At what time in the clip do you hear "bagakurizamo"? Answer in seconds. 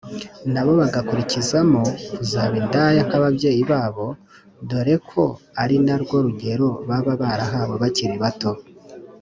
0.81-1.81